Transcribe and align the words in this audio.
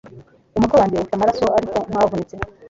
Umutwe 0.55 0.75
wanjye 0.79 0.95
ufite 0.95 1.15
amaraso 1.15 1.45
ariko 1.57 1.77
ntavunitse 1.89 2.35